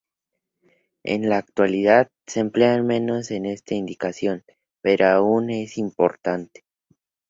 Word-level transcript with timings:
En 1.03 1.29
la 1.29 1.37
actualidad, 1.37 2.09
se 2.25 2.39
emplea 2.39 2.81
menos 2.81 3.29
en 3.29 3.45
esta 3.45 3.75
indicación, 3.75 4.43
pero 4.81 5.05
aún 5.05 5.51
es 5.51 5.77
importante. 5.77 6.65